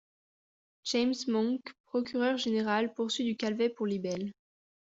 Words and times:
James 0.85 1.13
Monk, 1.27 1.61
procureur 1.85 2.35
général, 2.35 2.91
poursuit 2.95 3.23
du 3.23 3.35
Calvet 3.35 3.69
pour 3.69 3.85
libelle. 3.85 4.31